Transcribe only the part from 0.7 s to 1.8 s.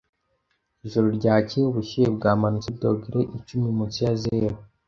Ijoro ryakeye,